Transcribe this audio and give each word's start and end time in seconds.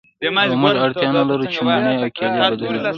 او 0.49 0.55
موږ 0.61 0.75
اړتیا 0.83 1.09
نلرو 1.15 1.45
چې 1.53 1.59
مڼې 1.67 1.93
او 2.01 2.07
کیلې 2.17 2.37
بدلې 2.51 2.67
کړو 2.79 2.87